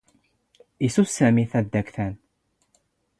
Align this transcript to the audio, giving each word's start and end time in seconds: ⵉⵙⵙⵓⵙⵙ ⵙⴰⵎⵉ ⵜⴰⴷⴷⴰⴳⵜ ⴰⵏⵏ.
ⵉⵙⵙⵓⵙⵙ 0.85 1.15
ⵙⴰⵎⵉ 1.17 1.45
ⵜⴰⴷⴷⴰⴳⵜ 1.49 1.97
ⴰⵏⵏ. 2.05 2.13